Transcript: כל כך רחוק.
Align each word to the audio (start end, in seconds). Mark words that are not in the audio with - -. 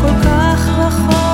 כל 0.00 0.22
כך 0.22 0.68
רחוק. 0.68 1.27